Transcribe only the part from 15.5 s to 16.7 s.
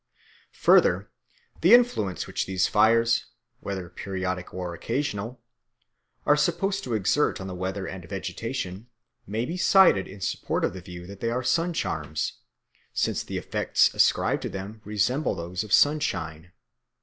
of sunshine.